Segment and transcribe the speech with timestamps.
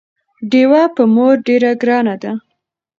[0.51, 2.31] ډيوه په مور ډېره ګرانه ده